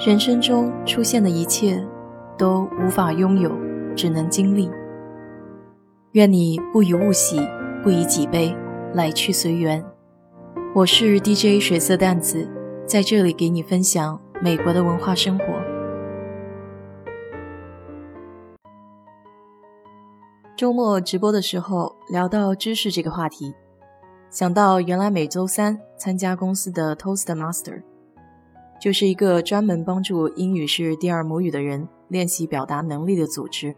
[0.00, 1.86] 人生中出现的一切，
[2.38, 3.52] 都无法拥有，
[3.94, 4.70] 只能经历。
[6.12, 7.38] 愿你不以物喜，
[7.82, 8.56] 不以己悲，
[8.94, 9.84] 来去随缘。
[10.74, 12.48] 我是 DJ 水色淡子，
[12.86, 15.44] 在这里给你分享美国的文化生活。
[20.56, 23.52] 周末直播的时候聊到知识这个话题，
[24.30, 27.82] 想到原来每周三参加公司的 Toastmaster。
[28.80, 33.76] 就是一个专门帮助英语是第二母语的人练习表达能力的组织。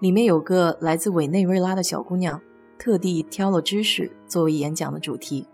[0.00, 2.40] 里面有个来自委内瑞拉的小姑娘，
[2.78, 5.46] 特地挑了知识作为演讲的主题，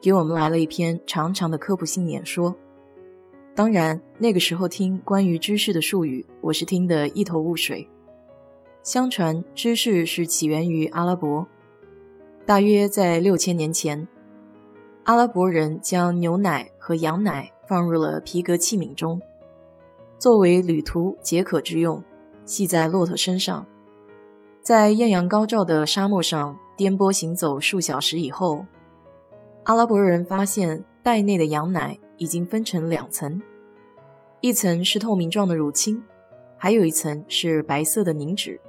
[0.00, 2.54] 给我们来了一篇长长的科普性演说。
[3.54, 7.88] 当然，那个时候听关于知识的术语，我是听得一头雾水。
[8.82, 11.44] 相传知识是起源于阿拉伯，
[12.44, 14.06] 大约在六千年前，
[15.04, 17.50] 阿拉伯人将牛奶和羊奶。
[17.66, 19.20] 放入了皮革器皿中，
[20.18, 22.02] 作为旅途解渴之用，
[22.44, 23.66] 系在骆驼身上，
[24.62, 28.64] 在艳阳高照的沙漠上颠簸行走数小时以后，
[29.64, 33.42] 阿拉伯人发现袋内的羊奶已经分成两层，
[34.40, 36.02] 一层是透明状的乳清，
[36.56, 38.60] 还有一层是白色的凝脂。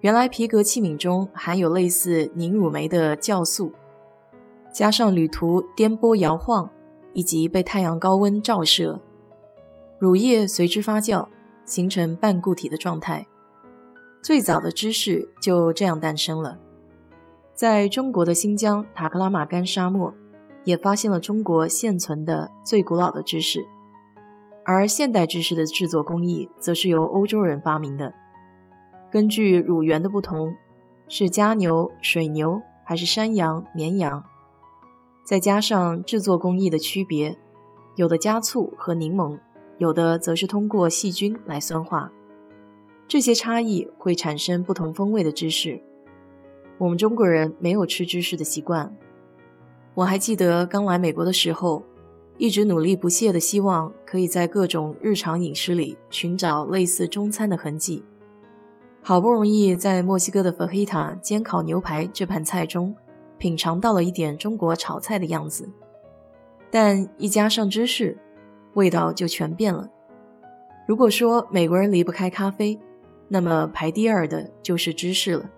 [0.00, 3.72] 原来皮革器皿中含有类似凝乳酶的酵素，
[4.72, 6.68] 加上旅途颠簸摇晃。
[7.12, 9.00] 以及被太阳高温照射，
[9.98, 11.26] 乳液随之发酵，
[11.64, 13.26] 形成半固体的状态。
[14.22, 16.58] 最早的芝士就这样诞生了。
[17.54, 20.14] 在中国的新疆塔克拉玛干沙漠，
[20.64, 23.64] 也发现了中国现存的最古老的芝士。
[24.64, 28.14] 而现代芝士的制作工艺，则是由欧洲人发明的。
[29.10, 30.54] 根据乳源的不同，
[31.08, 34.24] 是家牛、水牛还是山羊、绵羊？
[35.24, 37.38] 再加上制作工艺的区别，
[37.96, 39.38] 有的加醋和柠檬，
[39.78, 42.10] 有的则是通过细菌来酸化。
[43.06, 45.80] 这些差异会产生不同风味的芝士。
[46.78, 48.96] 我们中国人没有吃芝士的习惯。
[49.94, 51.84] 我还记得刚来美国的时候，
[52.38, 58.02] 一直努力不懈的希望可以在各种日常饮食里寻找类似中餐的痕迹。
[59.02, 62.94] 好不容易在墨西哥的 f a j i t a 煎烤牛排这盘菜中。
[63.42, 65.68] 品尝到了一点中国炒菜的样子，
[66.70, 68.16] 但一加上芝士，
[68.74, 69.90] 味道就全变了。
[70.86, 72.78] 如果说美国人离不开咖啡，
[73.26, 75.50] 那么排第二的就是芝士了。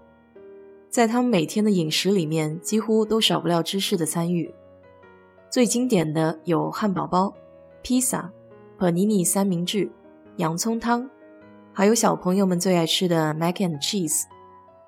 [0.88, 4.54] 在他们每天的饮食里面，几乎都少不了芝士的参与。
[5.50, 7.34] 最经典的有汉堡包、
[7.82, 8.32] 披萨、
[8.78, 9.90] 帕尼尼三明治、
[10.36, 11.10] 洋葱汤，
[11.70, 14.22] 还有小朋友们最爱吃的 mac and cheese，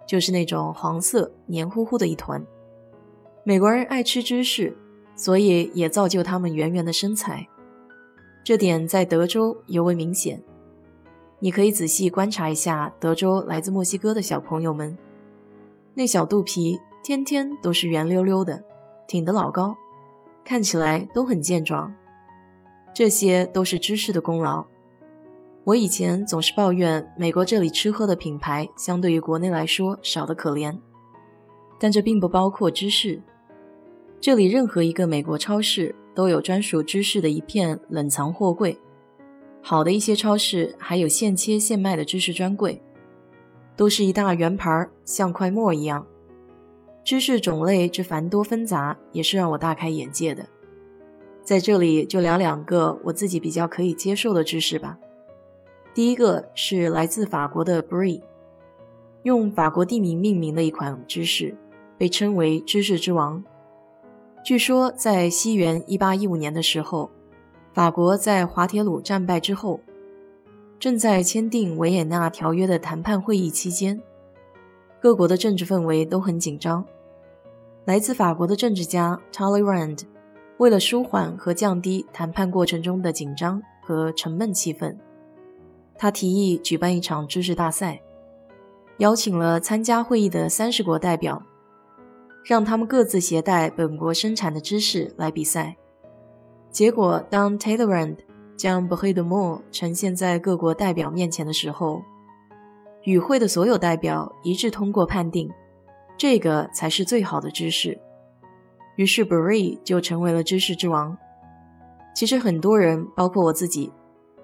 [0.08, 2.42] 就是那种黄色黏糊糊的一团。
[3.48, 4.76] 美国人爱吃芝士，
[5.14, 7.46] 所以也造就他们圆圆的身材。
[8.42, 10.42] 这点在德州尤为明显。
[11.38, 14.98] 你可以仔细观察一下德州来自墨西哥的小朋友们，
[15.94, 18.64] 那小肚皮天天都是圆溜溜的，
[19.06, 19.76] 挺得老高，
[20.44, 21.94] 看起来都很健壮。
[22.92, 24.66] 这些都是芝士的功劳。
[25.62, 30.76] 我以前总是抱怨美国这里吃喝的品牌相对于国内来说少得可怜，
[31.78, 33.22] 但这并不包括芝士。
[34.20, 38.76] 这里任何一个美国超市都有专属芝士的一片冷藏货柜，
[39.62, 42.82] 好的一些超市还有现切现卖的芝士专柜，
[43.76, 46.06] 都是一大圆盘，像块墨一样。
[47.04, 50.44] 芝士种类之繁多纷杂，也是让我大开眼界的。
[51.44, 54.98] 在这里就聊两个我自己比较可以接受的芝士吧。
[55.94, 58.22] 第一个是来自法国的 Brie，
[59.22, 61.54] 用法国地名命名的一款芝士，
[61.96, 63.44] 被称为芝士之王。
[64.46, 67.10] 据说，在西元一八一五年的时候，
[67.74, 69.80] 法国在滑铁卢战败之后，
[70.78, 74.00] 正在签订维也纳条约的谈判会议期间，
[75.02, 76.84] 各国的政治氛围都很紧张。
[77.86, 80.02] 来自法国的政治家 Talleyrand
[80.58, 84.96] 为了舒缓和降低谈判过程中的紧张和沉闷气氛，
[85.98, 88.00] 他提议举办一场知识大赛，
[88.98, 91.42] 邀请了参加会议的三十国代表。
[92.48, 95.76] 让他们各自携带本国生产的芝士来比赛。
[96.70, 98.18] 结果，当 Talleyrand
[98.56, 102.04] 将 b r i d e m o 呈现在各国代表面前的时候，
[103.02, 105.50] 与会的所有代表一致通过判定，
[106.16, 107.98] 这个才是最好的芝士。
[108.94, 111.18] 于是 Brie 就成为了芝士之王。
[112.14, 113.92] 其实，很多人，包括我自己，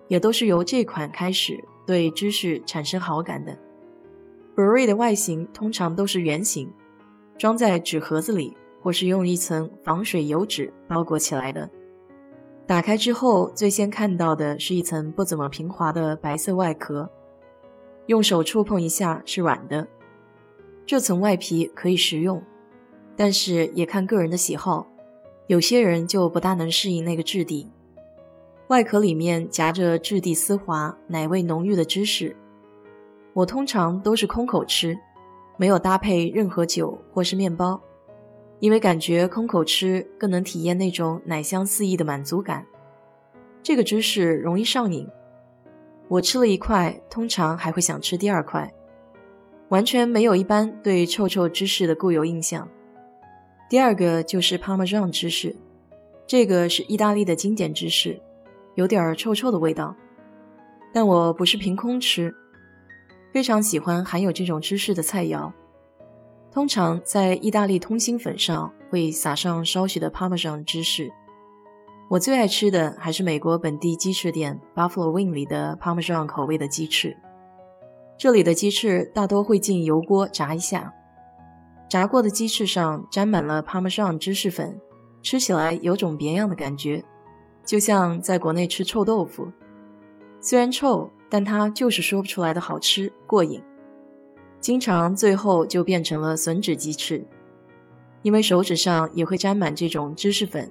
[0.08, 3.56] 也都是由这款开始对芝士产生好感的。
[4.56, 6.68] Brie 的外形通常都是圆形。
[7.42, 11.68] 装在纸盒子里，或是用一层防水油纸包裹起来的。
[12.68, 17.10] 打开之后，最先看到的是一层不怎么平滑的白色外壳，
[18.06, 19.88] 用手触碰一下是软的。
[20.86, 22.40] 这层外皮可以食用，
[23.16, 24.86] 但是也看个人的喜好，
[25.48, 27.68] 有些人就不大能适应那个质地。
[28.68, 32.36] 外壳里面夹着质地丝滑、奶味浓郁的芝士，
[33.32, 34.96] 我通常都是空口吃，
[35.62, 37.80] 没有搭配任何酒或是面包。
[38.58, 42.66] 因为感觉空口吃更能体验那种奶香四溢的满足感，
[43.62, 45.06] 这个芝士容易上瘾。
[46.08, 48.74] 我吃了一块，通常还会想吃第二块，
[49.68, 52.68] 完全没有一般对臭臭芝士的固有印象。
[53.70, 55.54] 第二个就是 Parmesan 芝士，
[56.26, 58.20] 这个是意大利的经典芝士，
[58.74, 59.94] 有点臭臭的味道。
[60.92, 62.34] 但我不是凭空吃，
[63.32, 65.50] 非常喜欢含有这种芝士的菜肴。
[66.52, 71.10] 通常在意大利通心粉上会撒上少许的 Parmesan 芝士。
[72.10, 77.16] 我最爱吃的还是美国本地鸡翅店 Buffalo Wing 里的 Parmesan 口味的鸡翅。
[78.18, 80.92] 这里的鸡翅大多会进油锅炸一下，
[81.88, 84.78] 炸过的鸡翅上沾满了 Parmesan 芝士粉，
[85.22, 87.02] 吃起来有种别样的感觉，
[87.64, 89.50] 就像在国内吃臭豆腐。
[90.38, 93.58] 虽然臭，但它就是说不出来的好吃过瘾。
[94.60, 97.24] 经常最后就变成了吮指鸡翅，
[98.20, 100.70] 因为手指上也会沾满这种芝士粉，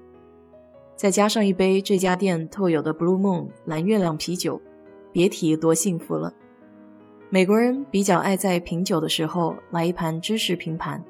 [0.95, 4.61] 再加上一杯这家店特有的 Blue Moon 蓝月亮啤酒，
[5.11, 6.31] 别提多幸福了。
[7.31, 11.03] 美国人比较爱在品酒的时候来一盘芝士拼盘，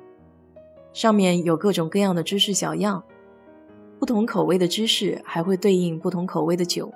[0.93, 3.03] 上面有各种各样的芝士小样，
[3.99, 6.89] 不同口味的芝士还会对应不同口味的酒，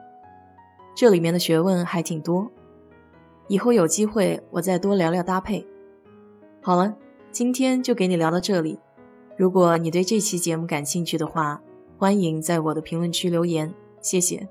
[0.96, 2.50] 这里面的学问还挺多。
[3.48, 5.68] 以后有机会我再多聊聊搭配。
[6.62, 6.96] 好了，
[7.32, 8.80] 今天就给你聊到这里。
[9.38, 11.62] 如果你对这期节目感兴趣的话，
[11.98, 13.72] 欢迎在我的评论区留言，
[14.02, 14.48] 谢谢。